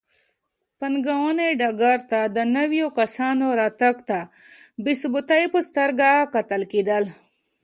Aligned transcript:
پانګونې 0.79 1.49
ډګر 1.59 1.99
ته 2.11 2.19
د 2.35 2.37
نویو 2.55 2.87
کسانو 2.97 3.47
راتګ 3.61 3.95
ته 4.09 4.19
بې 4.83 4.93
ثباتۍ 5.01 5.43
په 5.53 5.59
سترګه 5.67 6.09
کتل 6.33 6.61
کېدل. 6.71 7.03